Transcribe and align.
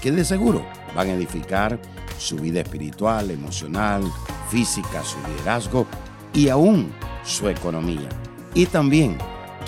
que 0.00 0.10
de 0.12 0.24
seguro 0.24 0.64
van 0.94 1.08
a 1.08 1.14
edificar 1.14 1.80
su 2.18 2.36
vida 2.36 2.60
espiritual, 2.60 3.30
emocional, 3.30 4.02
física, 4.50 5.02
su 5.04 5.18
liderazgo 5.28 5.86
y 6.32 6.48
aún 6.48 6.92
su 7.24 7.48
economía. 7.48 8.08
Y 8.54 8.66
también 8.66 9.18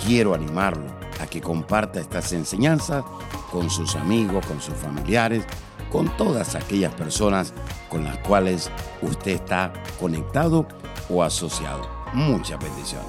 quiero 0.05 0.35
animarlo 0.35 0.87
a 1.21 1.27
que 1.27 1.41
comparta 1.41 2.01
estas 2.01 2.33
enseñanzas 2.33 3.05
con 3.51 3.71
sus 3.71 3.97
amigos, 3.97 4.47
con 4.47 4.61
sus 4.61 4.75
familiares, 4.75 5.45
con 5.91 6.15
todas 6.17 6.55
aquellas 6.55 6.95
personas 6.95 7.53
con 7.89 8.05
las 8.05 8.19
cuales 8.19 8.71
usted 9.03 9.33
está 9.33 9.73
conectado 9.99 10.67
o 11.09 11.23
asociado. 11.23 11.89
Muchas 12.13 12.59
bendiciones. 12.59 13.09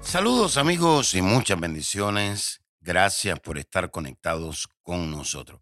Saludos 0.00 0.56
amigos 0.56 1.14
y 1.14 1.22
muchas 1.22 1.58
bendiciones. 1.58 2.60
Gracias 2.80 3.38
por 3.40 3.58
estar 3.58 3.90
conectados 3.90 4.68
con 4.82 5.10
nosotros. 5.10 5.60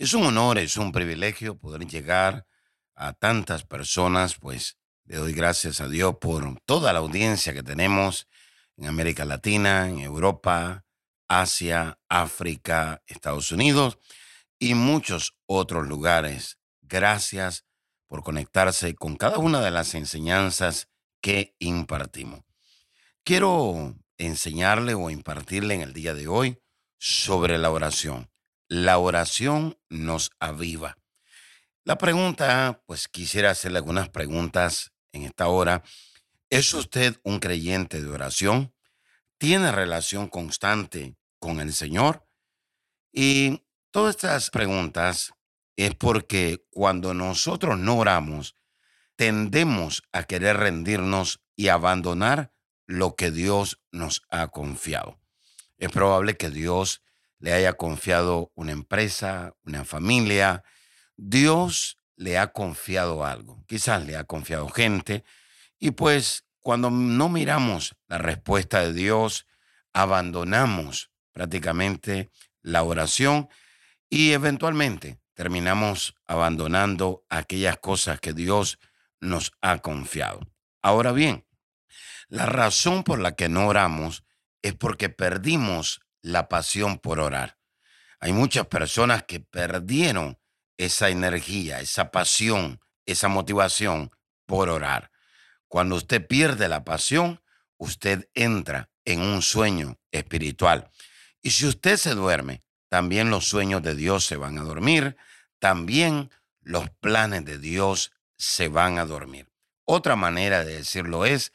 Es 0.00 0.14
un 0.14 0.24
honor, 0.24 0.56
es 0.56 0.78
un 0.78 0.92
privilegio 0.92 1.58
poder 1.58 1.86
llegar 1.86 2.46
a 2.94 3.12
tantas 3.12 3.64
personas, 3.64 4.34
pues 4.34 4.78
le 5.04 5.16
doy 5.16 5.34
gracias 5.34 5.82
a 5.82 5.88
Dios 5.90 6.16
por 6.18 6.58
toda 6.64 6.94
la 6.94 7.00
audiencia 7.00 7.52
que 7.52 7.62
tenemos 7.62 8.26
en 8.78 8.86
América 8.86 9.26
Latina, 9.26 9.90
en 9.90 9.98
Europa, 9.98 10.86
Asia, 11.28 12.00
África, 12.08 13.02
Estados 13.06 13.52
Unidos 13.52 13.98
y 14.58 14.72
muchos 14.72 15.36
otros 15.44 15.86
lugares. 15.86 16.58
Gracias 16.80 17.66
por 18.06 18.22
conectarse 18.22 18.94
con 18.94 19.16
cada 19.16 19.36
una 19.36 19.60
de 19.60 19.70
las 19.70 19.94
enseñanzas 19.94 20.88
que 21.20 21.54
impartimos. 21.58 22.40
Quiero 23.22 23.98
enseñarle 24.16 24.94
o 24.94 25.10
impartirle 25.10 25.74
en 25.74 25.82
el 25.82 25.92
día 25.92 26.14
de 26.14 26.26
hoy 26.26 26.58
sobre 26.96 27.58
la 27.58 27.70
oración 27.70 28.29
la 28.70 28.98
oración 28.98 29.76
nos 29.88 30.30
aviva. 30.38 30.96
La 31.84 31.98
pregunta, 31.98 32.84
pues 32.86 33.08
quisiera 33.08 33.50
hacerle 33.50 33.78
algunas 33.78 34.08
preguntas 34.10 34.92
en 35.12 35.24
esta 35.24 35.48
hora. 35.48 35.82
¿Es 36.50 36.72
usted 36.72 37.18
un 37.24 37.40
creyente 37.40 38.00
de 38.00 38.08
oración? 38.08 38.72
¿Tiene 39.38 39.72
relación 39.72 40.28
constante 40.28 41.16
con 41.40 41.60
el 41.60 41.72
Señor? 41.72 42.28
Y 43.12 43.64
todas 43.90 44.14
estas 44.14 44.50
preguntas 44.50 45.32
es 45.74 45.96
porque 45.96 46.64
cuando 46.70 47.12
nosotros 47.12 47.76
no 47.76 47.98
oramos, 47.98 48.54
tendemos 49.16 50.04
a 50.12 50.22
querer 50.22 50.58
rendirnos 50.58 51.40
y 51.56 51.68
abandonar 51.68 52.52
lo 52.86 53.16
que 53.16 53.32
Dios 53.32 53.82
nos 53.90 54.22
ha 54.30 54.46
confiado. 54.48 55.20
Es 55.76 55.90
probable 55.90 56.36
que 56.36 56.50
Dios 56.50 57.02
le 57.40 57.52
haya 57.52 57.72
confiado 57.72 58.52
una 58.54 58.72
empresa, 58.72 59.54
una 59.64 59.84
familia. 59.84 60.62
Dios 61.16 61.96
le 62.16 62.38
ha 62.38 62.52
confiado 62.52 63.24
algo. 63.24 63.64
Quizás 63.66 64.06
le 64.06 64.16
ha 64.16 64.24
confiado 64.24 64.68
gente. 64.68 65.24
Y 65.78 65.92
pues 65.92 66.44
cuando 66.60 66.90
no 66.90 67.28
miramos 67.28 67.96
la 68.06 68.18
respuesta 68.18 68.80
de 68.80 68.92
Dios, 68.92 69.46
abandonamos 69.92 71.10
prácticamente 71.32 72.30
la 72.62 72.82
oración 72.82 73.48
y 74.10 74.32
eventualmente 74.32 75.18
terminamos 75.32 76.14
abandonando 76.26 77.24
aquellas 77.30 77.78
cosas 77.78 78.20
que 78.20 78.34
Dios 78.34 78.78
nos 79.20 79.52
ha 79.62 79.78
confiado. 79.78 80.40
Ahora 80.82 81.12
bien, 81.12 81.46
la 82.28 82.44
razón 82.44 83.02
por 83.02 83.18
la 83.18 83.34
que 83.34 83.48
no 83.48 83.66
oramos 83.66 84.24
es 84.62 84.74
porque 84.74 85.08
perdimos 85.08 86.02
la 86.22 86.48
pasión 86.48 86.98
por 86.98 87.20
orar. 87.20 87.58
Hay 88.20 88.32
muchas 88.32 88.66
personas 88.66 89.24
que 89.24 89.40
perdieron 89.40 90.38
esa 90.76 91.08
energía, 91.08 91.80
esa 91.80 92.10
pasión, 92.10 92.80
esa 93.06 93.28
motivación 93.28 94.10
por 94.46 94.68
orar. 94.68 95.10
Cuando 95.68 95.96
usted 95.96 96.26
pierde 96.26 96.68
la 96.68 96.84
pasión, 96.84 97.40
usted 97.76 98.28
entra 98.34 98.90
en 99.04 99.20
un 99.20 99.42
sueño 99.42 99.98
espiritual. 100.10 100.90
Y 101.42 101.50
si 101.50 101.66
usted 101.66 101.96
se 101.96 102.14
duerme, 102.14 102.62
también 102.88 103.30
los 103.30 103.46
sueños 103.46 103.82
de 103.82 103.94
Dios 103.94 104.24
se 104.24 104.36
van 104.36 104.58
a 104.58 104.62
dormir, 104.62 105.16
también 105.58 106.30
los 106.60 106.90
planes 106.90 107.44
de 107.44 107.58
Dios 107.58 108.12
se 108.36 108.68
van 108.68 108.98
a 108.98 109.06
dormir. 109.06 109.48
Otra 109.84 110.16
manera 110.16 110.64
de 110.64 110.76
decirlo 110.76 111.24
es, 111.24 111.52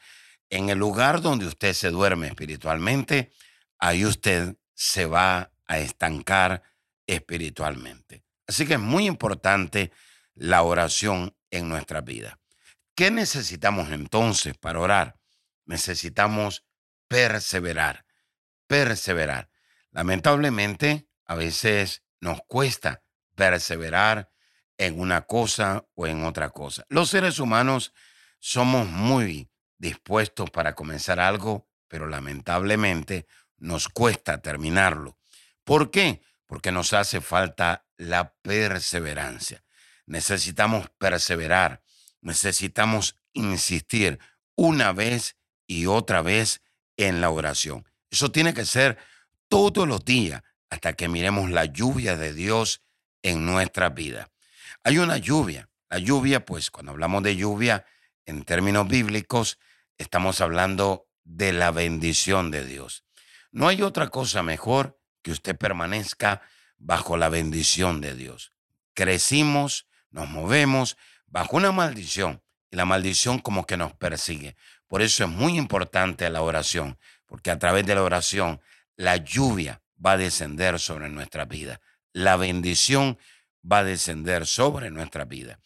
en 0.50 0.70
el 0.70 0.78
lugar 0.78 1.20
donde 1.20 1.46
usted 1.46 1.72
se 1.72 1.90
duerme 1.90 2.28
espiritualmente, 2.28 3.32
ahí 3.78 4.04
usted 4.04 4.56
se 4.74 5.06
va 5.06 5.52
a 5.66 5.78
estancar 5.78 6.62
espiritualmente. 7.06 8.24
Así 8.46 8.66
que 8.66 8.74
es 8.74 8.80
muy 8.80 9.06
importante 9.06 9.92
la 10.34 10.62
oración 10.62 11.36
en 11.50 11.68
nuestra 11.68 12.00
vida. 12.00 12.38
¿Qué 12.94 13.10
necesitamos 13.10 13.90
entonces 13.90 14.56
para 14.56 14.80
orar? 14.80 15.18
Necesitamos 15.64 16.64
perseverar, 17.08 18.06
perseverar. 18.66 19.50
Lamentablemente, 19.90 21.08
a 21.24 21.34
veces 21.34 22.02
nos 22.20 22.40
cuesta 22.46 23.02
perseverar 23.34 24.30
en 24.78 25.00
una 25.00 25.22
cosa 25.22 25.86
o 25.94 26.06
en 26.06 26.24
otra 26.24 26.50
cosa. 26.50 26.84
Los 26.88 27.10
seres 27.10 27.38
humanos 27.38 27.92
somos 28.38 28.88
muy 28.88 29.50
dispuestos 29.78 30.50
para 30.50 30.74
comenzar 30.74 31.20
algo, 31.20 31.68
pero 31.88 32.06
lamentablemente 32.06 33.26
nos 33.58 33.88
cuesta 33.88 34.40
terminarlo. 34.40 35.18
¿Por 35.64 35.90
qué? 35.90 36.22
Porque 36.46 36.72
nos 36.72 36.92
hace 36.92 37.20
falta 37.20 37.86
la 37.96 38.34
perseverancia. 38.42 39.64
Necesitamos 40.06 40.88
perseverar, 40.98 41.82
necesitamos 42.20 43.16
insistir 43.32 44.18
una 44.54 44.92
vez 44.92 45.36
y 45.66 45.86
otra 45.86 46.22
vez 46.22 46.62
en 46.96 47.20
la 47.20 47.30
oración. 47.30 47.84
Eso 48.10 48.30
tiene 48.30 48.54
que 48.54 48.64
ser 48.64 48.98
todos 49.48 49.86
los 49.86 50.04
días 50.04 50.42
hasta 50.70 50.92
que 50.94 51.08
miremos 51.08 51.50
la 51.50 51.64
lluvia 51.64 52.16
de 52.16 52.32
Dios 52.32 52.82
en 53.22 53.44
nuestra 53.46 53.90
vida. 53.90 54.30
Hay 54.84 54.98
una 54.98 55.18
lluvia. 55.18 55.68
La 55.88 55.98
lluvia, 55.98 56.44
pues 56.44 56.70
cuando 56.70 56.92
hablamos 56.92 57.22
de 57.22 57.36
lluvia 57.36 57.86
en 58.24 58.44
términos 58.44 58.88
bíblicos, 58.88 59.58
estamos 59.98 60.40
hablando 60.40 61.08
de 61.24 61.52
la 61.52 61.70
bendición 61.70 62.50
de 62.50 62.64
Dios. 62.64 63.05
No 63.56 63.68
hay 63.68 63.80
otra 63.80 64.10
cosa 64.10 64.42
mejor 64.42 65.00
que 65.22 65.30
usted 65.30 65.56
permanezca 65.56 66.42
bajo 66.76 67.16
la 67.16 67.30
bendición 67.30 68.02
de 68.02 68.14
Dios. 68.14 68.52
Crecimos, 68.92 69.86
nos 70.10 70.28
movemos 70.28 70.98
bajo 71.24 71.56
una 71.56 71.72
maldición 71.72 72.42
y 72.70 72.76
la 72.76 72.84
maldición 72.84 73.38
como 73.38 73.64
que 73.64 73.78
nos 73.78 73.94
persigue. 73.94 74.56
Por 74.88 75.00
eso 75.00 75.24
es 75.24 75.30
muy 75.30 75.56
importante 75.56 76.28
la 76.28 76.42
oración, 76.42 76.98
porque 77.24 77.50
a 77.50 77.58
través 77.58 77.86
de 77.86 77.94
la 77.94 78.02
oración 78.02 78.60
la 78.94 79.16
lluvia 79.16 79.80
va 80.04 80.12
a 80.12 80.16
descender 80.18 80.78
sobre 80.78 81.08
nuestra 81.08 81.46
vida. 81.46 81.80
La 82.12 82.36
bendición 82.36 83.16
va 83.64 83.78
a 83.78 83.84
descender 83.84 84.46
sobre 84.46 84.90
nuestra 84.90 85.24
vida. 85.24 85.60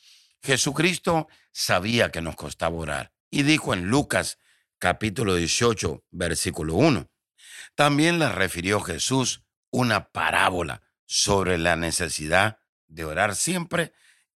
Jesucristo 0.45 1.27
sabía 1.51 2.13
que 2.13 2.23
nos 2.23 2.37
costaba 2.37 2.77
orar 2.77 3.13
y 3.31 3.43
dijo 3.43 3.75
en 3.75 3.89
Lucas 3.89 4.39
capítulo 4.79 5.35
18, 5.35 6.05
versículo 6.13 6.77
1, 6.77 7.11
también 7.75 8.19
le 8.19 8.29
refirió 8.29 8.81
Jesús 8.81 9.43
una 9.71 10.11
parábola 10.11 10.83
sobre 11.07 11.59
la 11.59 11.77
necesidad 11.77 12.59
de 12.89 13.05
orar 13.05 13.35
siempre 13.35 13.93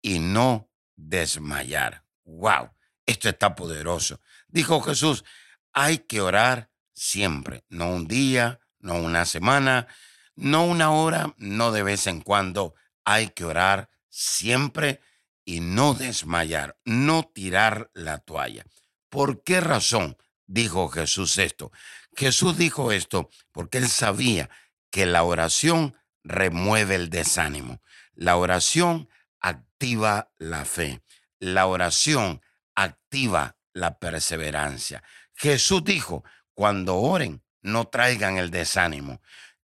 y 0.03 0.19
no 0.19 0.71
desmayar. 0.97 2.05
¡Wow! 2.25 2.71
Esto 3.07 3.29
está 3.29 3.55
poderoso. 3.55 4.21
Dijo 4.49 4.81
Jesús, 4.81 5.25
hay 5.73 5.99
que 5.99 6.21
orar 6.21 6.71
siempre, 6.93 7.65
no 7.69 7.91
un 7.91 8.07
día, 8.07 8.61
no 8.79 8.95
una 8.95 9.25
semana, 9.25 9.87
no 10.35 10.65
una 10.65 10.93
hora, 10.93 11.35
no 11.39 11.73
de 11.73 11.83
vez 11.83 12.07
en 12.07 12.21
cuando. 12.21 12.75
Hay 13.05 13.31
que 13.31 13.45
orar 13.45 13.91
siempre 14.09 15.01
y 15.45 15.61
no 15.61 15.95
desmayar, 15.95 16.79
no 16.85 17.25
tirar 17.25 17.91
la 17.95 18.19
toalla. 18.19 18.65
¿Por 19.09 19.43
qué 19.43 19.61
razón 19.61 20.17
dijo 20.47 20.89
Jesús 20.89 21.39
esto? 21.39 21.73
Jesús 22.17 22.57
dijo 22.57 22.93
esto 22.93 23.31
porque 23.53 23.79
él 23.79 23.89
sabía 23.89 24.51
que 24.91 25.07
la 25.07 25.23
oración 25.23 25.97
remueve 26.25 26.97
el 26.97 27.11
desánimo. 27.11 27.81
La 28.15 28.37
oración 28.37 29.09
activa 29.41 30.31
la 30.39 30.65
fe. 30.65 31.03
La 31.39 31.67
oración 31.67 32.43
activa 32.75 33.57
la 33.73 33.99
perseverancia. 33.99 35.03
Jesús 35.35 35.83
dijo, 35.85 36.25
cuando 36.55 36.97
oren, 36.97 37.43
no 37.63 37.89
traigan 37.89 38.37
el 38.37 38.51
desánimo, 38.51 39.21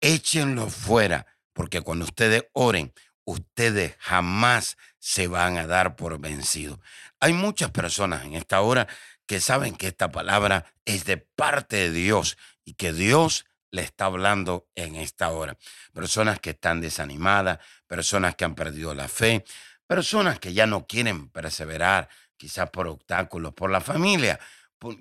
échenlo 0.01 0.69
fuera, 0.69 1.27
porque 1.53 1.81
cuando 1.81 2.05
ustedes 2.05 2.45
oren, 2.53 2.93
ustedes 3.25 3.97
jamás 3.99 4.77
se 4.99 5.27
van 5.29 5.59
a 5.59 5.67
dar 5.67 5.97
por 5.97 6.19
vencidos. 6.19 6.79
Hay 7.21 7.33
muchas 7.33 7.71
personas 7.71 8.25
en 8.25 8.35
esta 8.35 8.61
hora 8.61 8.89
que 9.31 9.39
saben 9.39 9.77
que 9.77 9.87
esta 9.87 10.11
palabra 10.11 10.65
es 10.85 11.05
de 11.05 11.17
parte 11.17 11.77
de 11.77 11.93
Dios 11.93 12.37
y 12.65 12.75
que 12.75 12.93
Dios 12.93 13.47
le 13.71 13.83
está 13.83 14.07
hablando 14.07 14.67
en 14.75 14.97
esta 14.97 15.31
hora. 15.31 15.57
Personas 15.93 16.41
que 16.41 16.51
están 16.51 16.81
desanimadas, 16.81 17.61
personas 17.87 18.35
que 18.35 18.45
han 18.45 18.57
perdido 18.57 18.93
la 18.93 19.07
fe, 19.07 19.45
personas 19.87 20.41
que 20.41 20.53
ya 20.53 20.67
no 20.67 20.89
quieren 20.89 21.29
perseverar, 21.29 22.09
quizás 22.37 22.71
por 22.71 22.89
obstáculos, 22.89 23.55
por 23.55 23.71
la 23.71 23.81
familia, 23.81 24.41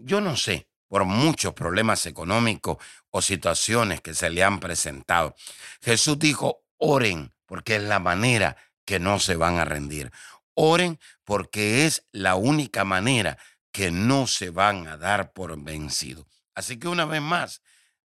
yo 0.02 0.22
no 0.22 0.36
sé, 0.38 0.68
por 0.88 1.06
muchos 1.06 1.56
problemas 1.56 2.06
económicos 2.06 2.78
o 3.10 3.24
situaciones 3.24 4.00
que 4.00 4.14
se 4.14 4.30
le 4.30 4.44
han 4.44 4.60
presentado. 4.60 5.36
Jesús 5.82 6.20
dijo, 6.20 6.66
oren, 6.78 7.34
porque 7.48 7.78
es 7.78 7.82
la 7.82 7.98
manera 7.98 8.58
que 8.86 9.00
no 9.00 9.18
se 9.18 9.36
van 9.36 9.58
a 9.58 9.66
rendir. 9.66 10.12
Oren 10.54 11.00
porque 11.24 11.88
es 11.88 12.06
la 12.12 12.36
única 12.36 12.84
manera 12.84 13.40
que 13.72 13.92
no 13.92 14.28
se 14.28 14.50
van 14.50 14.88
a 14.88 14.98
dar 14.98 15.34
por 15.34 15.62
vencido. 15.62 16.28
Así 16.56 16.78
que 16.78 16.88
una 16.88 17.06
vez 17.06 17.22
más, 17.22 17.62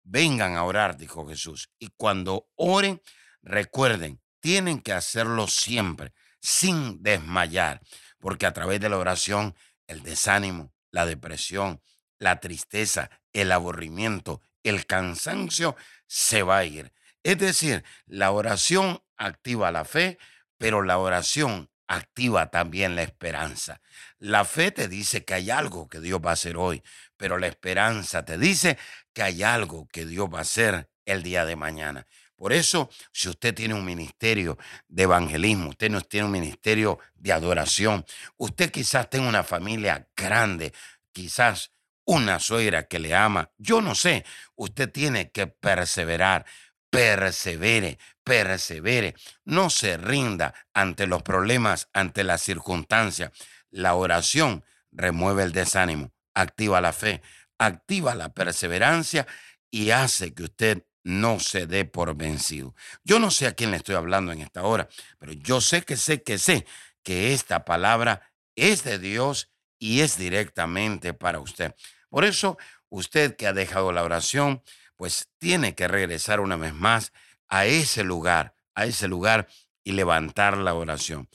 vengan 0.03 0.55
a 0.55 0.63
orar, 0.63 0.97
dijo 0.97 1.27
Jesús. 1.27 1.69
Y 1.79 1.89
cuando 1.95 2.49
oren, 2.55 3.01
recuerden, 3.41 4.21
tienen 4.39 4.81
que 4.81 4.93
hacerlo 4.93 5.47
siempre, 5.47 6.13
sin 6.41 7.01
desmayar, 7.01 7.81
porque 8.19 8.45
a 8.45 8.53
través 8.53 8.79
de 8.79 8.89
la 8.89 8.97
oración, 8.97 9.55
el 9.87 10.01
desánimo, 10.03 10.73
la 10.89 11.05
depresión, 11.05 11.81
la 12.17 12.39
tristeza, 12.39 13.09
el 13.33 13.51
aburrimiento, 13.51 14.41
el 14.63 14.85
cansancio 14.85 15.75
se 16.07 16.43
va 16.43 16.59
a 16.59 16.65
ir. 16.65 16.91
Es 17.23 17.37
decir, 17.37 17.83
la 18.05 18.31
oración 18.31 19.01
activa 19.17 19.71
la 19.71 19.85
fe, 19.85 20.17
pero 20.57 20.81
la 20.81 20.97
oración 20.97 21.70
activa 21.91 22.49
también 22.49 22.95
la 22.95 23.03
esperanza. 23.03 23.81
La 24.17 24.45
fe 24.45 24.71
te 24.71 24.87
dice 24.87 25.25
que 25.25 25.33
hay 25.33 25.49
algo 25.49 25.89
que 25.89 25.99
Dios 25.99 26.21
va 26.25 26.29
a 26.31 26.33
hacer 26.33 26.55
hoy, 26.55 26.81
pero 27.17 27.37
la 27.37 27.47
esperanza 27.47 28.23
te 28.23 28.37
dice 28.37 28.77
que 29.13 29.23
hay 29.23 29.43
algo 29.43 29.87
que 29.91 30.05
Dios 30.05 30.29
va 30.33 30.39
a 30.39 30.43
hacer 30.43 30.89
el 31.05 31.21
día 31.21 31.45
de 31.45 31.57
mañana. 31.57 32.07
Por 32.37 32.53
eso, 32.53 32.89
si 33.11 33.27
usted 33.29 33.53
tiene 33.53 33.73
un 33.73 33.83
ministerio 33.83 34.57
de 34.87 35.03
evangelismo, 35.03 35.69
usted 35.69 35.91
no 35.91 36.01
tiene 36.01 36.27
un 36.27 36.31
ministerio 36.31 36.97
de 37.13 37.33
adoración, 37.33 38.05
usted 38.37 38.71
quizás 38.71 39.09
tenga 39.09 39.27
una 39.27 39.43
familia 39.43 40.07
grande, 40.15 40.73
quizás 41.11 41.71
una 42.05 42.39
suegra 42.39 42.87
que 42.87 42.99
le 42.99 43.13
ama, 43.13 43.51
yo 43.57 43.81
no 43.81 43.95
sé, 43.95 44.25
usted 44.55 44.89
tiene 44.89 45.31
que 45.31 45.47
perseverar, 45.47 46.45
persevere, 46.91 47.97
persevere, 48.23 49.15
no 49.45 49.71
se 49.71 49.97
rinda 49.97 50.53
ante 50.73 51.07
los 51.07 51.23
problemas, 51.23 51.89
ante 51.93 52.23
las 52.23 52.41
circunstancias. 52.41 53.31
La 53.71 53.95
oración 53.95 54.63
remueve 54.91 55.43
el 55.43 55.53
desánimo, 55.53 56.11
activa 56.35 56.81
la 56.81 56.93
fe, 56.93 57.23
activa 57.57 58.13
la 58.13 58.33
perseverancia 58.33 59.25
y 59.71 59.91
hace 59.91 60.33
que 60.33 60.43
usted 60.43 60.85
no 61.03 61.39
se 61.39 61.65
dé 61.65 61.85
por 61.85 62.15
vencido. 62.15 62.75
Yo 63.03 63.19
no 63.19 63.31
sé 63.31 63.47
a 63.47 63.53
quién 63.53 63.71
le 63.71 63.77
estoy 63.77 63.95
hablando 63.95 64.31
en 64.31 64.41
esta 64.41 64.63
hora, 64.63 64.87
pero 65.17 65.31
yo 65.31 65.61
sé 65.61 65.81
que 65.81 65.97
sé 65.97 66.21
que 66.21 66.37
sé 66.37 66.67
que 67.03 67.33
esta 67.33 67.65
palabra 67.65 68.21
es 68.55 68.83
de 68.83 68.99
Dios 68.99 69.49
y 69.79 70.01
es 70.01 70.17
directamente 70.17 71.13
para 71.13 71.39
usted. 71.39 71.73
Por 72.09 72.25
eso, 72.25 72.57
usted 72.89 73.35
que 73.35 73.47
ha 73.47 73.53
dejado 73.53 73.93
la 73.93 74.03
oración, 74.03 74.61
pues 75.01 75.29
tiene 75.39 75.73
que 75.73 75.87
regresar 75.87 76.39
una 76.41 76.57
vez 76.57 76.75
más 76.75 77.11
a 77.47 77.65
ese 77.65 78.03
lugar, 78.03 78.53
a 78.75 78.85
ese 78.85 79.07
lugar 79.07 79.47
y 79.83 79.93
levantar 79.93 80.57
la 80.57 80.75
oración. 80.75 81.27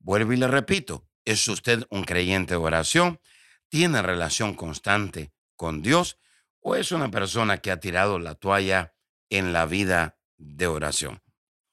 Vuelvo 0.00 0.32
y 0.32 0.36
le 0.38 0.48
repito, 0.48 1.06
¿es 1.24 1.46
usted 1.46 1.84
un 1.88 2.02
creyente 2.02 2.54
de 2.54 2.58
oración? 2.58 3.20
¿Tiene 3.68 4.02
relación 4.02 4.54
constante 4.54 5.30
con 5.54 5.82
Dios? 5.82 6.18
¿O 6.58 6.74
es 6.74 6.90
una 6.90 7.12
persona 7.12 7.58
que 7.58 7.70
ha 7.70 7.78
tirado 7.78 8.18
la 8.18 8.34
toalla 8.34 8.92
en 9.30 9.52
la 9.52 9.66
vida 9.66 10.18
de 10.36 10.66
oración? 10.66 11.22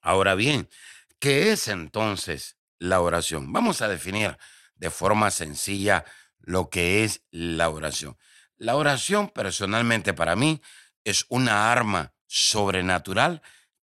Ahora 0.02 0.36
bien, 0.36 0.70
¿qué 1.18 1.52
es 1.52 1.68
entonces 1.68 2.58
la 2.78 3.02
oración? 3.02 3.52
Vamos 3.52 3.82
a 3.82 3.88
definir 3.88 4.38
de 4.76 4.92
forma 4.92 5.32
sencilla 5.32 6.06
lo 6.38 6.70
que 6.70 7.04
es 7.04 7.24
la 7.32 7.72
oración. 7.72 8.20
La 8.56 8.76
oración 8.76 9.30
personalmente 9.30 10.14
para 10.14 10.36
mí 10.36 10.62
es 11.10 11.26
una 11.30 11.72
arma 11.72 12.14
sobrenatural 12.28 13.42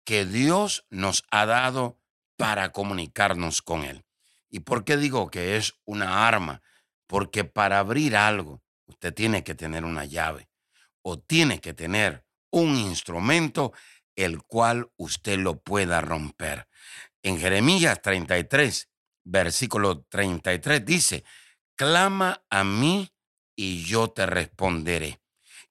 que 0.04 0.26
Dios 0.26 0.86
nos 0.90 1.24
ha 1.32 1.46
dado 1.46 2.00
para 2.36 2.72
comunicarnos 2.72 3.62
con 3.62 3.84
Él. 3.84 4.04
¿Y 4.50 4.62
por 4.62 4.84
qué 4.84 4.98
digo 4.98 5.30
que 5.30 5.56
es 5.56 5.76
una 5.86 6.28
arma? 6.28 6.62
Porque 7.08 7.44
para 7.44 7.80
abrir 7.80 8.16
algo 8.16 8.62
usted 8.86 9.14
tiene 9.14 9.44
que 9.44 9.56
tener 9.56 9.86
una 9.86 10.06
llave 10.06 10.50
o 11.02 11.20
tiene 11.20 11.60
que 11.60 11.74
tener 11.74 12.26
un 12.50 12.76
instrumento 12.76 13.74
el 14.16 14.44
cual 14.44 14.92
usted 14.98 15.40
lo 15.40 15.60
pueda 15.60 16.02
romper. 16.02 16.68
En 17.24 17.40
Jeremías 17.40 18.02
33, 18.02 18.90
versículo 19.24 20.04
33 20.04 20.86
dice, 20.86 21.24
clama 21.76 22.44
a 22.50 22.64
mí 22.64 23.12
y 23.56 23.84
yo 23.84 24.10
te 24.10 24.26
responderé 24.26 25.22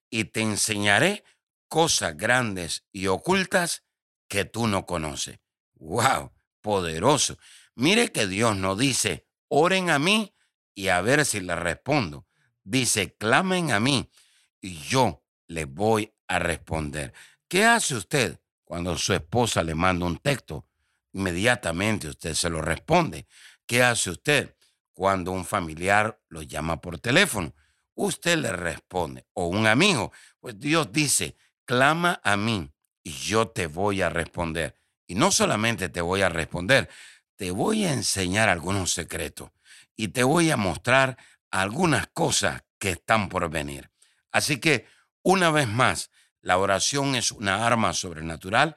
y 0.09 0.25
te 0.25 0.41
enseñaré 0.41 1.23
cosas 1.71 2.17
grandes 2.17 2.83
y 2.91 3.07
ocultas 3.07 3.85
que 4.27 4.43
tú 4.43 4.67
no 4.67 4.85
conoces. 4.85 5.39
¡Wow! 5.75 6.33
Poderoso. 6.59 7.37
Mire 7.75 8.11
que 8.11 8.27
Dios 8.27 8.57
no 8.57 8.75
dice, 8.75 9.25
oren 9.47 9.89
a 9.89 9.97
mí 9.97 10.35
y 10.75 10.89
a 10.89 10.99
ver 10.99 11.25
si 11.25 11.39
le 11.39 11.55
respondo. 11.55 12.27
Dice, 12.65 13.15
clamen 13.15 13.71
a 13.71 13.79
mí 13.79 14.11
y 14.59 14.79
yo 14.79 15.23
le 15.47 15.63
voy 15.63 16.13
a 16.27 16.39
responder. 16.39 17.13
¿Qué 17.47 17.63
hace 17.63 17.95
usted 17.95 18.41
cuando 18.65 18.97
su 18.97 19.13
esposa 19.13 19.63
le 19.63 19.73
manda 19.73 20.05
un 20.05 20.17
texto? 20.17 20.67
Inmediatamente 21.13 22.09
usted 22.09 22.33
se 22.33 22.49
lo 22.49 22.61
responde. 22.61 23.27
¿Qué 23.65 23.81
hace 23.81 24.09
usted 24.09 24.57
cuando 24.91 25.31
un 25.31 25.45
familiar 25.45 26.21
lo 26.27 26.41
llama 26.41 26.81
por 26.81 26.99
teléfono? 26.99 27.55
Usted 27.95 28.39
le 28.39 28.51
responde. 28.51 29.25
O 29.31 29.47
un 29.47 29.67
amigo. 29.67 30.11
Pues 30.41 30.59
Dios 30.59 30.91
dice, 30.91 31.37
clama 31.71 32.19
a 32.25 32.35
mí 32.35 32.69
y 33.01 33.11
yo 33.11 33.47
te 33.47 33.67
voy 33.67 34.01
a 34.01 34.09
responder. 34.09 34.75
Y 35.07 35.15
no 35.15 35.31
solamente 35.31 35.87
te 35.87 36.01
voy 36.01 36.21
a 36.21 36.27
responder, 36.27 36.89
te 37.37 37.51
voy 37.51 37.85
a 37.85 37.93
enseñar 37.93 38.49
algunos 38.49 38.91
secretos 38.91 39.51
y 39.95 40.09
te 40.09 40.25
voy 40.25 40.51
a 40.51 40.57
mostrar 40.57 41.17
algunas 41.49 42.07
cosas 42.07 42.63
que 42.77 42.89
están 42.89 43.29
por 43.29 43.49
venir. 43.49 43.89
Así 44.33 44.59
que, 44.59 44.85
una 45.23 45.49
vez 45.49 45.69
más, 45.69 46.11
la 46.41 46.57
oración 46.57 47.15
es 47.15 47.31
una 47.31 47.65
arma 47.65 47.93
sobrenatural 47.93 48.75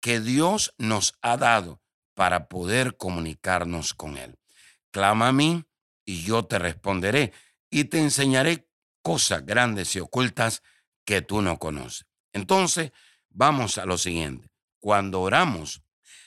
que 0.00 0.20
Dios 0.20 0.72
nos 0.78 1.18
ha 1.22 1.36
dado 1.36 1.82
para 2.14 2.46
poder 2.46 2.96
comunicarnos 2.96 3.92
con 3.92 4.16
Él. 4.16 4.38
Clama 4.92 5.28
a 5.28 5.32
mí 5.32 5.64
y 6.04 6.22
yo 6.22 6.44
te 6.44 6.60
responderé 6.60 7.32
y 7.70 7.86
te 7.86 7.98
enseñaré 7.98 8.68
cosas 9.02 9.44
grandes 9.44 9.96
y 9.96 9.98
ocultas 9.98 10.62
que 11.04 11.22
tú 11.22 11.42
no 11.42 11.58
conoces. 11.58 12.05
Entonces, 12.36 12.92
vamos 13.30 13.78
a 13.78 13.86
lo 13.86 13.96
siguiente. 13.96 14.50
Cuando 14.78 15.22
oramos, 15.22 15.80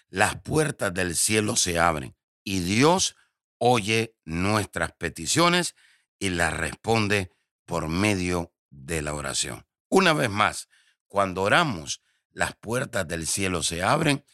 las 0.09 0.41
puertas 0.41 0.91
del 0.91 1.15
cielo 1.15 1.55
se 1.55 1.77
abren 1.77 2.15
y 2.43 2.61
Dios 2.61 3.15
oye 3.59 4.15
nuestras 4.25 4.91
peticiones 4.93 5.75
y 6.17 6.29
las 6.29 6.57
responde 6.57 7.31
por 7.65 7.89
medio 7.89 8.51
de 8.71 9.03
la 9.03 9.13
oración. 9.13 9.67
Una 9.87 10.13
vez 10.13 10.31
más, 10.31 10.67
cuando 11.07 11.43
oramos, 11.43 12.01
las 12.31 12.55
puertas 12.55 13.07
del 13.07 13.27
cielo 13.27 13.61
se 13.61 13.83
abren, 13.83 14.25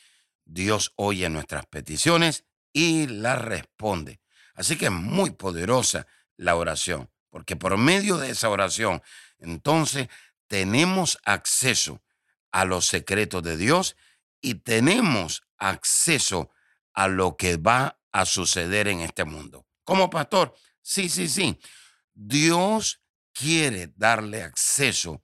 Dios 0.45 0.93
oye 0.95 1.27
nuestras 1.27 1.65
peticiones 1.65 2.45
y 2.71 3.07
las 3.07 3.41
responde. 3.41 4.21
Así 4.53 4.77
que 4.77 4.85
es 4.85 4.91
muy 4.93 5.31
poderosa 5.31 6.07
la 6.37 6.55
oración, 6.55 7.09
porque 7.29 7.57
por 7.57 7.75
medio 7.75 8.17
de 8.17 8.29
esa 8.29 8.47
oración, 8.47 9.03
entonces 9.39 10.07
tenemos 10.47 11.17
acceso 11.25 12.01
a 12.51 12.65
los 12.65 12.85
secretos 12.85 13.43
de 13.43 13.57
Dios 13.57 13.95
y 14.41 14.55
tenemos 14.55 15.43
acceso 15.57 16.51
a 16.93 17.07
lo 17.07 17.35
que 17.35 17.57
va 17.57 17.99
a 18.11 18.25
suceder 18.25 18.87
en 18.87 19.01
este 19.01 19.25
mundo. 19.25 19.65
Como 19.83 20.09
pastor, 20.09 20.55
sí, 20.81 21.09
sí, 21.09 21.27
sí. 21.27 21.59
Dios 22.13 23.01
quiere 23.33 23.91
darle 23.95 24.43
acceso, 24.43 25.23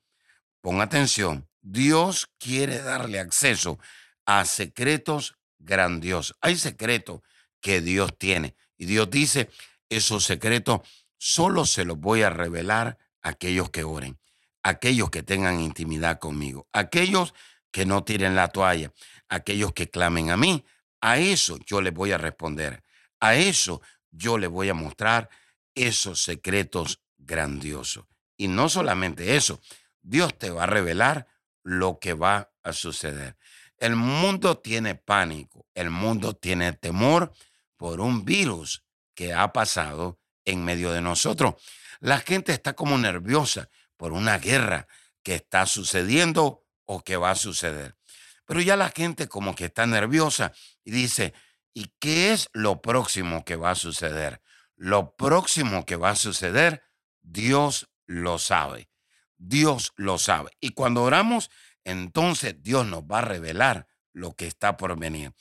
pon 0.59 0.81
atención, 0.81 1.47
Dios 1.61 2.29
quiere 2.37 2.79
darle 2.79 3.19
acceso 3.19 3.79
a 4.25 4.45
secretos 4.45 5.35
grandiosos. 5.59 6.35
Hay 6.41 6.57
secretos 6.57 7.21
que 7.61 7.81
Dios 7.81 8.17
tiene. 8.17 8.55
Y 8.77 8.85
Dios 8.85 9.09
dice, 9.09 9.49
esos 9.89 10.25
secretos 10.25 10.81
solo 11.17 11.65
se 11.65 11.85
los 11.85 11.97
voy 11.99 12.23
a 12.23 12.29
revelar 12.29 12.97
a 13.21 13.29
aquellos 13.29 13.69
que 13.69 13.83
oren, 13.83 14.19
aquellos 14.63 15.09
que 15.09 15.23
tengan 15.23 15.59
intimidad 15.59 16.19
conmigo, 16.19 16.67
aquellos 16.71 17.33
que 17.71 17.85
no 17.85 18.03
tiren 18.03 18.35
la 18.35 18.49
toalla, 18.49 18.91
aquellos 19.29 19.73
que 19.73 19.89
clamen 19.89 20.29
a 20.29 20.37
mí. 20.37 20.65
A 20.99 21.17
eso 21.17 21.57
yo 21.65 21.81
les 21.81 21.93
voy 21.93 22.11
a 22.11 22.17
responder. 22.17 22.83
A 23.19 23.35
eso 23.35 23.81
yo 24.11 24.37
les 24.37 24.49
voy 24.49 24.69
a 24.69 24.73
mostrar 24.73 25.29
esos 25.73 26.21
secretos 26.21 27.01
grandiosos. 27.17 28.05
Y 28.37 28.47
no 28.47 28.69
solamente 28.69 29.35
eso, 29.35 29.61
Dios 30.01 30.37
te 30.37 30.49
va 30.49 30.63
a 30.63 30.67
revelar 30.67 31.27
lo 31.63 31.99
que 31.99 32.13
va 32.13 32.51
a 32.63 32.73
suceder. 32.73 33.37
El 33.77 33.95
mundo 33.95 34.57
tiene 34.57 34.95
pánico, 34.95 35.65
el 35.73 35.89
mundo 35.89 36.35
tiene 36.35 36.73
temor 36.73 37.31
por 37.77 37.99
un 38.01 38.25
virus 38.25 38.83
que 39.15 39.33
ha 39.33 39.51
pasado 39.53 40.19
en 40.45 40.63
medio 40.63 40.91
de 40.91 41.01
nosotros. 41.01 41.55
La 41.99 42.19
gente 42.19 42.51
está 42.51 42.73
como 42.73 42.97
nerviosa 42.97 43.69
por 44.01 44.13
una 44.13 44.39
guerra 44.39 44.87
que 45.21 45.35
está 45.35 45.67
sucediendo 45.67 46.65
o 46.85 47.03
que 47.03 47.17
va 47.17 47.29
a 47.29 47.35
suceder. 47.35 47.99
Pero 48.47 48.59
ya 48.59 48.75
la 48.75 48.89
gente 48.89 49.27
como 49.27 49.53
que 49.53 49.65
está 49.65 49.85
nerviosa 49.85 50.53
y 50.83 50.89
dice, 50.89 51.35
¿y 51.75 51.93
qué 51.99 52.33
es 52.33 52.49
lo 52.51 52.81
próximo 52.81 53.45
que 53.45 53.55
va 53.55 53.69
a 53.69 53.75
suceder? 53.75 54.41
Lo 54.75 55.15
próximo 55.15 55.85
que 55.85 55.97
va 55.97 56.09
a 56.09 56.15
suceder, 56.15 56.81
Dios 57.21 57.91
lo 58.07 58.39
sabe. 58.39 58.89
Dios 59.37 59.93
lo 59.97 60.17
sabe. 60.17 60.49
Y 60.59 60.71
cuando 60.71 61.03
oramos, 61.03 61.51
entonces 61.83 62.55
Dios 62.63 62.87
nos 62.87 63.03
va 63.03 63.19
a 63.19 63.25
revelar 63.25 63.85
lo 64.13 64.35
que 64.35 64.47
está 64.47 64.77
por 64.77 64.97
venir, 64.97 65.31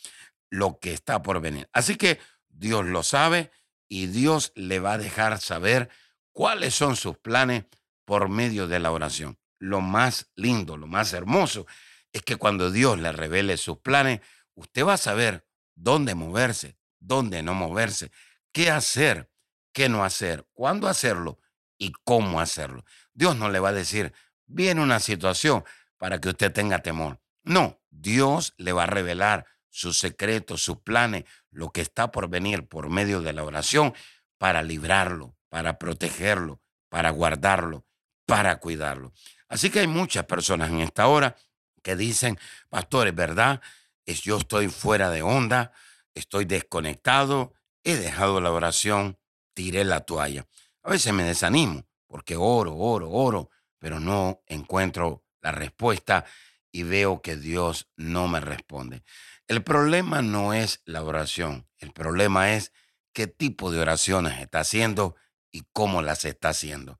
lo 0.50 0.78
que 0.80 0.92
está 0.92 1.22
por 1.22 1.40
venir. 1.40 1.66
Así 1.72 1.96
que 1.96 2.20
Dios 2.50 2.84
lo 2.84 3.04
sabe 3.04 3.52
y 3.88 4.08
Dios 4.08 4.52
le 4.54 4.80
va 4.80 4.92
a 4.92 4.98
dejar 4.98 5.40
saber 5.40 5.88
cuáles 6.30 6.74
son 6.74 6.94
sus 6.94 7.16
planes 7.16 7.64
por 8.10 8.28
medio 8.28 8.66
de 8.66 8.80
la 8.80 8.90
oración. 8.90 9.38
Lo 9.60 9.80
más 9.80 10.32
lindo, 10.34 10.76
lo 10.76 10.88
más 10.88 11.12
hermoso 11.12 11.68
es 12.10 12.22
que 12.22 12.34
cuando 12.34 12.72
Dios 12.72 12.98
le 12.98 13.12
revele 13.12 13.56
sus 13.56 13.78
planes, 13.78 14.18
usted 14.54 14.84
va 14.84 14.94
a 14.94 14.96
saber 14.96 15.46
dónde 15.76 16.16
moverse, 16.16 16.76
dónde 16.98 17.40
no 17.44 17.54
moverse, 17.54 18.10
qué 18.50 18.68
hacer, 18.68 19.30
qué 19.72 19.88
no 19.88 20.02
hacer, 20.02 20.44
cuándo 20.54 20.88
hacerlo 20.88 21.38
y 21.78 21.92
cómo 22.02 22.40
hacerlo. 22.40 22.84
Dios 23.14 23.36
no 23.36 23.48
le 23.48 23.60
va 23.60 23.68
a 23.68 23.74
decir, 23.74 24.12
viene 24.44 24.82
una 24.82 24.98
situación 24.98 25.62
para 25.96 26.20
que 26.20 26.30
usted 26.30 26.52
tenga 26.52 26.80
temor. 26.80 27.20
No, 27.44 27.80
Dios 27.90 28.54
le 28.56 28.72
va 28.72 28.82
a 28.82 28.86
revelar 28.86 29.46
sus 29.68 30.00
secretos, 30.00 30.62
sus 30.62 30.78
planes, 30.78 31.26
lo 31.52 31.70
que 31.70 31.80
está 31.80 32.10
por 32.10 32.28
venir 32.28 32.66
por 32.66 32.90
medio 32.90 33.20
de 33.20 33.34
la 33.34 33.44
oración 33.44 33.94
para 34.36 34.64
librarlo, 34.64 35.36
para 35.48 35.78
protegerlo, 35.78 36.60
para 36.88 37.10
guardarlo, 37.10 37.86
para 38.30 38.60
cuidarlo. 38.60 39.12
Así 39.48 39.70
que 39.70 39.80
hay 39.80 39.88
muchas 39.88 40.24
personas 40.24 40.70
en 40.70 40.78
esta 40.80 41.08
hora 41.08 41.36
que 41.82 41.96
dicen, 41.96 42.38
pastores, 42.68 43.12
¿verdad? 43.12 43.60
Es, 44.04 44.22
yo 44.22 44.38
estoy 44.38 44.68
fuera 44.68 45.10
de 45.10 45.22
onda, 45.22 45.72
estoy 46.14 46.44
desconectado, 46.44 47.54
he 47.82 47.96
dejado 47.96 48.40
la 48.40 48.52
oración, 48.52 49.18
tiré 49.52 49.84
la 49.84 50.02
toalla. 50.02 50.46
A 50.84 50.90
veces 50.90 51.12
me 51.12 51.24
desanimo 51.24 51.84
porque 52.06 52.36
oro, 52.36 52.76
oro, 52.76 53.10
oro, 53.10 53.50
pero 53.80 53.98
no 53.98 54.42
encuentro 54.46 55.24
la 55.40 55.50
respuesta 55.50 56.24
y 56.70 56.84
veo 56.84 57.22
que 57.22 57.36
Dios 57.36 57.88
no 57.96 58.28
me 58.28 58.38
responde. 58.38 59.02
El 59.48 59.64
problema 59.64 60.22
no 60.22 60.54
es 60.54 60.82
la 60.84 61.02
oración, 61.02 61.68
el 61.78 61.90
problema 61.90 62.52
es 62.52 62.72
qué 63.12 63.26
tipo 63.26 63.72
de 63.72 63.80
oraciones 63.80 64.38
está 64.38 64.60
haciendo 64.60 65.16
y 65.50 65.64
cómo 65.72 66.00
las 66.00 66.24
está 66.24 66.50
haciendo. 66.50 66.99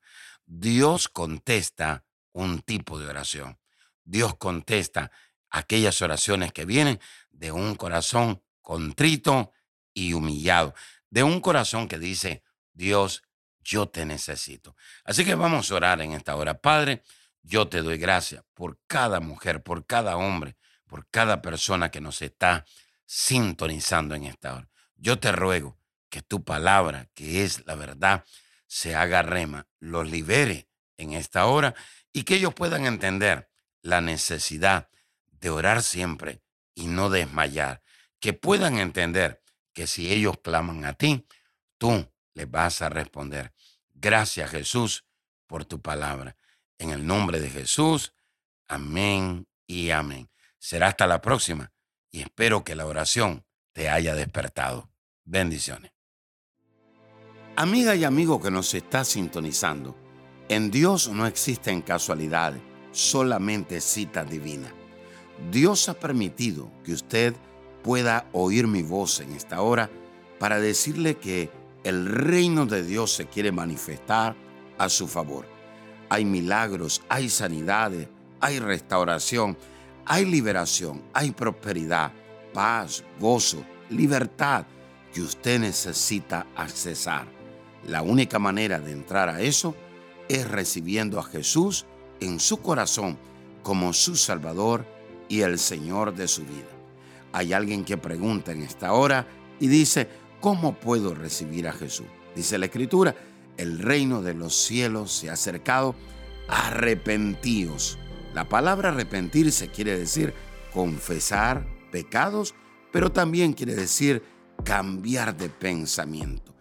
Dios 0.53 1.09
contesta 1.09 2.05
un 2.33 2.61
tipo 2.63 2.99
de 2.99 3.07
oración. 3.07 3.61
Dios 4.03 4.35
contesta 4.37 5.13
aquellas 5.49 6.03
oraciones 6.03 6.53
que 6.53 6.65
vienen 6.65 6.99
de 7.31 7.53
un 7.53 7.77
corazón 7.77 8.43
contrito 8.61 9.53
y 9.95 10.13
humillado, 10.13 10.75
de 11.09 11.23
un 11.23 11.41
corazón 11.41 11.87
que 11.87 12.01
dice, 12.01 12.43
Dios, 12.73 13.23
yo 13.63 13.89
te 13.89 14.05
necesito. 14.05 14.75
Así 15.05 15.25
que 15.25 15.37
vamos 15.37 15.71
a 15.71 15.75
orar 15.77 16.01
en 16.01 16.15
esta 16.15 16.35
hora. 16.35 16.61
Padre, 16.61 17.05
yo 17.43 17.69
te 17.69 17.81
doy 17.81 17.99
gracias 17.99 18.43
por 18.53 18.81
cada 18.89 19.21
mujer, 19.21 19.63
por 19.63 19.87
cada 19.87 20.17
hombre, 20.17 20.57
por 20.89 21.09
cada 21.11 21.43
persona 21.43 21.93
que 21.93 22.01
nos 22.01 22.23
está 22.23 22.67
sintonizando 23.07 24.17
en 24.17 24.25
esta 24.25 24.55
hora. 24.55 24.69
Yo 24.97 25.21
te 25.21 25.31
ruego 25.31 25.79
que 26.09 26.23
tu 26.23 26.43
palabra, 26.43 27.09
que 27.15 27.45
es 27.45 27.65
la 27.67 27.77
verdad, 27.77 28.25
se 28.71 28.95
haga 28.95 29.23
rema, 29.23 29.67
los 29.81 30.09
libere 30.09 30.69
en 30.97 31.13
esta 31.13 31.47
hora 31.47 31.75
y 32.13 32.23
que 32.23 32.37
ellos 32.37 32.55
puedan 32.55 32.87
entender 32.87 33.51
la 33.83 34.01
necesidad 34.01 34.89
de 35.33 35.51
orar 35.51 35.83
siempre 35.83 36.41
y 36.77 36.87
no 36.87 37.11
desmayar, 37.11 37.83
que 38.21 38.33
puedan 38.33 38.79
entender 38.79 39.43
que 39.73 39.89
si 39.89 40.13
ellos 40.13 40.37
claman 40.41 40.85
a 40.85 40.93
ti, 40.93 41.27
tú 41.79 42.09
les 42.35 42.49
vas 42.49 42.81
a 42.81 42.89
responder. 42.89 43.53
Gracias 43.93 44.53
Jesús 44.53 45.05
por 45.49 45.65
tu 45.65 45.83
palabra. 45.83 46.37
En 46.79 46.91
el 46.91 47.05
nombre 47.05 47.41
de 47.41 47.51
Jesús, 47.51 48.15
amén 48.69 49.49
y 49.67 49.91
amén. 49.91 50.31
Será 50.61 50.87
hasta 50.87 51.09
la 51.09 51.21
próxima 51.21 51.73
y 52.09 52.21
espero 52.21 52.63
que 52.63 52.77
la 52.77 52.87
oración 52.87 53.45
te 53.73 53.89
haya 53.89 54.15
despertado. 54.15 54.93
Bendiciones. 55.25 55.91
Amiga 57.57 57.95
y 57.95 58.05
amigo 58.05 58.41
que 58.41 58.51
nos 58.51 58.73
está 58.75 59.05
sintonizando, 59.05 59.95
en 60.49 60.71
Dios 60.71 61.09
no 61.09 61.27
existen 61.27 61.83
casualidades, 61.83 62.63
solamente 62.93 63.81
cita 63.81 64.25
divina. 64.25 64.73
Dios 65.51 65.89
ha 65.89 65.95
permitido 65.95 66.71
que 66.85 66.93
usted 66.93 67.35
pueda 67.83 68.29
oír 68.33 68.67
mi 68.67 68.83
voz 68.83 69.21
en 69.21 69.33
esta 69.33 69.61
hora 69.63 69.91
para 70.39 70.59
decirle 70.59 71.17
que 71.17 71.51
el 71.85 72.07
reino 72.07 72.67
de 72.67 72.83
Dios 72.83 73.13
se 73.13 73.27
quiere 73.27 73.53
manifestar 73.53 74.37
a 74.79 74.89
su 74.89 75.07
favor. 75.07 75.47
Hay 76.09 76.25
milagros, 76.25 77.03
hay 77.09 77.29
sanidades, 77.29 78.09
hay 78.41 78.59
restauración, 78.59 79.59
hay 80.07 80.25
liberación, 80.25 81.03
hay 81.13 81.33
prosperidad, 81.33 82.13
paz, 82.55 83.05
gozo, 83.19 83.63
libertad 83.91 84.65
que 85.13 85.21
usted 85.21 85.61
necesita 85.61 86.47
accesar. 86.57 87.40
La 87.87 88.03
única 88.03 88.39
manera 88.39 88.81
de 88.81 88.93
entrar 88.93 89.29
a 89.29 89.41
eso 89.41 89.75
es 90.29 90.49
recibiendo 90.49 91.19
a 91.19 91.25
Jesús 91.25 91.87
en 92.21 92.41
su 92.41 92.59
corazón 92.59 93.19
como 93.63 93.93
su 93.93 94.17
Salvador 94.17 94.87
y 95.29 95.41
el 95.41 95.59
Señor 95.59 96.15
de 96.15 96.29
su 96.29 96.43
vida. 96.43 96.69
Hay 97.33 97.53
alguien 97.53 97.85
que 97.85 97.97
pregunta 97.97 98.53
en 98.53 98.63
esta 98.63 98.93
hora 98.93 99.27
y 99.59 99.69
dice, 99.69 100.09
¿Cómo 100.41 100.73
puedo 100.73 101.15
recibir 101.15 101.69
a 101.69 101.73
Jesús? 101.73 102.07
Dice 102.35 102.57
la 102.57 102.67
Escritura, 102.67 103.15
el 103.59 103.79
reino 103.79 104.23
de 104.23 104.33
los 104.33 104.55
cielos 104.55 105.13
se 105.13 105.29
ha 105.29 105.35
acercado, 105.35 105.95
arrepentíos. 106.49 107.99
La 108.33 108.49
palabra 108.49 108.89
arrepentirse 108.89 109.69
quiere 109.69 109.99
decir 109.99 110.33
confesar 110.73 111.67
pecados, 111.93 112.55
pero 112.91 113.13
también 113.13 113.53
quiere 113.53 113.75
decir 113.75 114.23
cambiar 114.65 115.37
de 115.37 115.51
pensamiento. 115.51 116.55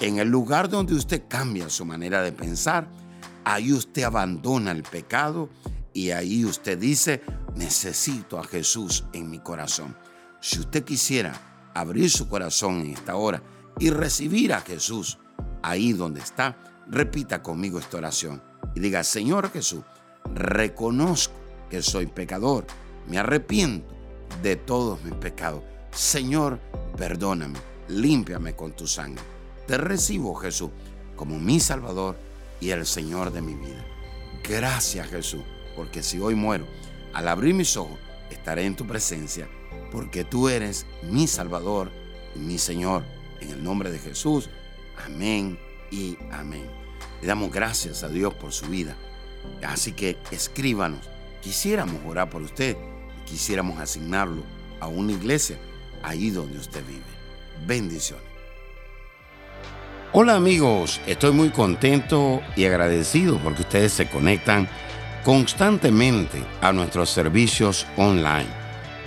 En 0.00 0.18
el 0.18 0.28
lugar 0.28 0.68
donde 0.68 0.94
usted 0.94 1.22
cambia 1.26 1.70
su 1.70 1.86
manera 1.86 2.20
de 2.22 2.32
pensar, 2.32 2.88
ahí 3.44 3.72
usted 3.72 4.02
abandona 4.02 4.72
el 4.72 4.82
pecado 4.82 5.48
y 5.94 6.10
ahí 6.10 6.44
usted 6.44 6.78
dice, 6.78 7.22
necesito 7.54 8.38
a 8.38 8.44
Jesús 8.44 9.04
en 9.14 9.30
mi 9.30 9.38
corazón. 9.38 9.96
Si 10.40 10.60
usted 10.60 10.84
quisiera 10.84 11.70
abrir 11.74 12.10
su 12.10 12.28
corazón 12.28 12.80
en 12.82 12.90
esta 12.90 13.16
hora 13.16 13.42
y 13.78 13.88
recibir 13.88 14.52
a 14.52 14.60
Jesús 14.60 15.18
ahí 15.62 15.94
donde 15.94 16.20
está, 16.20 16.58
repita 16.88 17.42
conmigo 17.42 17.78
esta 17.78 17.96
oración 17.96 18.42
y 18.74 18.80
diga, 18.80 19.02
Señor 19.02 19.50
Jesús, 19.50 19.82
reconozco 20.34 21.34
que 21.70 21.80
soy 21.80 22.06
pecador, 22.06 22.66
me 23.08 23.16
arrepiento 23.16 23.94
de 24.42 24.56
todos 24.56 25.02
mis 25.04 25.14
pecados. 25.14 25.62
Señor, 25.90 26.60
perdóname, 26.98 27.58
límpiame 27.88 28.54
con 28.54 28.72
tu 28.72 28.86
sangre. 28.86 29.35
Te 29.66 29.78
recibo, 29.78 30.34
Jesús, 30.34 30.70
como 31.16 31.38
mi 31.38 31.60
Salvador 31.60 32.16
y 32.60 32.70
el 32.70 32.86
Señor 32.86 33.32
de 33.32 33.42
mi 33.42 33.54
vida. 33.54 33.84
Gracias, 34.48 35.08
Jesús, 35.08 35.42
porque 35.74 36.02
si 36.02 36.20
hoy 36.20 36.34
muero, 36.34 36.66
al 37.12 37.28
abrir 37.28 37.54
mis 37.54 37.76
ojos, 37.76 37.98
estaré 38.30 38.64
en 38.64 38.76
tu 38.76 38.86
presencia 38.86 39.48
porque 39.90 40.24
tú 40.24 40.48
eres 40.48 40.86
mi 41.02 41.26
Salvador 41.26 41.90
y 42.34 42.38
mi 42.38 42.58
Señor. 42.58 43.04
En 43.40 43.50
el 43.50 43.62
nombre 43.62 43.90
de 43.90 43.98
Jesús, 43.98 44.48
amén 45.04 45.58
y 45.90 46.16
amén. 46.30 46.66
Le 47.20 47.26
damos 47.26 47.50
gracias 47.50 48.02
a 48.02 48.08
Dios 48.08 48.34
por 48.34 48.52
su 48.52 48.66
vida. 48.66 48.96
Así 49.66 49.92
que 49.92 50.16
escríbanos. 50.30 51.08
Quisiéramos 51.42 52.00
orar 52.06 52.30
por 52.30 52.42
usted 52.42 52.76
y 53.22 53.30
quisiéramos 53.30 53.78
asignarlo 53.80 54.42
a 54.80 54.88
una 54.88 55.12
iglesia 55.12 55.58
ahí 56.02 56.30
donde 56.30 56.58
usted 56.58 56.84
vive. 56.86 57.04
Bendiciones. 57.66 58.25
Hola 60.18 60.36
amigos, 60.36 60.98
estoy 61.06 61.32
muy 61.32 61.50
contento 61.50 62.40
y 62.56 62.64
agradecido 62.64 63.36
porque 63.36 63.60
ustedes 63.60 63.92
se 63.92 64.08
conectan 64.08 64.66
constantemente 65.22 66.42
a 66.62 66.72
nuestros 66.72 67.10
servicios 67.10 67.86
online. 67.98 68.46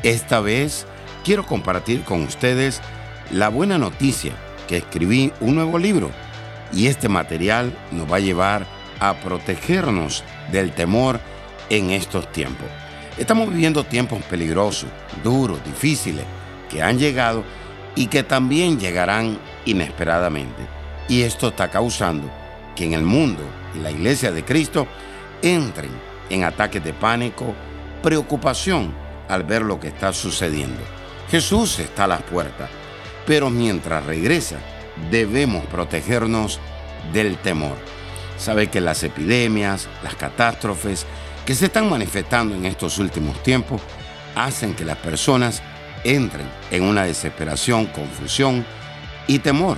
Esta 0.03 0.39
vez 0.39 0.85
quiero 1.23 1.47
compartir 1.47 2.03
con 2.03 2.21
ustedes 2.21 2.79
la 3.31 3.49
buena 3.49 3.79
noticia 3.79 4.33
que 4.67 4.77
escribí 4.77 5.33
un 5.39 5.55
nuevo 5.55 5.79
libro 5.79 6.11
y 6.71 6.85
este 6.85 7.09
material 7.09 7.75
nos 7.89 8.11
va 8.11 8.17
a 8.17 8.19
llevar 8.19 8.67
a 8.99 9.15
protegernos 9.15 10.23
del 10.51 10.73
temor 10.73 11.19
en 11.71 11.89
estos 11.89 12.31
tiempos. 12.31 12.67
Estamos 13.17 13.49
viviendo 13.49 13.83
tiempos 13.83 14.21
peligrosos, 14.25 14.91
duros, 15.23 15.59
difíciles, 15.65 16.25
que 16.69 16.83
han 16.83 16.99
llegado 16.99 17.43
y 17.95 18.05
que 18.05 18.21
también 18.21 18.79
llegarán 18.79 19.39
inesperadamente. 19.65 20.78
Y 21.09 21.23
esto 21.23 21.49
está 21.49 21.69
causando 21.69 22.29
que 22.75 22.85
en 22.85 22.93
el 22.93 23.03
mundo 23.03 23.41
y 23.75 23.79
la 23.79 23.91
iglesia 23.91 24.31
de 24.31 24.45
Cristo 24.45 24.87
entren 25.41 25.91
en 26.29 26.43
ataques 26.43 26.83
de 26.83 26.93
pánico, 26.93 27.55
preocupación 28.01 28.93
al 29.27 29.43
ver 29.43 29.63
lo 29.63 29.79
que 29.79 29.87
está 29.89 30.13
sucediendo. 30.13 30.81
Jesús 31.29 31.79
está 31.79 32.05
a 32.05 32.07
las 32.07 32.21
puertas, 32.21 32.69
pero 33.25 33.49
mientras 33.49 34.05
regresa 34.05 34.57
debemos 35.09 35.65
protegernos 35.65 36.59
del 37.11 37.37
temor. 37.37 37.77
Sabe 38.37 38.67
que 38.67 38.79
las 38.79 39.03
epidemias, 39.03 39.87
las 40.03 40.15
catástrofes 40.15 41.05
que 41.45 41.55
se 41.55 41.65
están 41.65 41.89
manifestando 41.89 42.55
en 42.55 42.65
estos 42.65 42.99
últimos 42.99 43.41
tiempos 43.43 43.81
hacen 44.35 44.75
que 44.75 44.85
las 44.85 44.97
personas 44.97 45.61
entren 46.03 46.47
en 46.71 46.83
una 46.83 47.03
desesperación, 47.03 47.87
confusión 47.87 48.65
y 49.27 49.39
temor. 49.39 49.77